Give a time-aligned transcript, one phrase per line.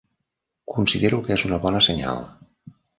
[0.77, 2.29] Considero que és una bona senyal.